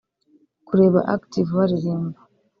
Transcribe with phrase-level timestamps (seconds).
[0.67, 2.19] Kureba Active baririmba